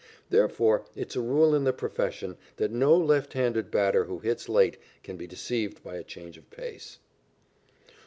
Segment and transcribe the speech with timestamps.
[0.31, 4.49] Therefore, it is a rule in the profession that no left handed batter who hits
[4.49, 6.97] late can be deceived by a change of pace.